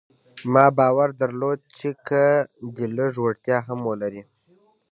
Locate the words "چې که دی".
1.77-2.85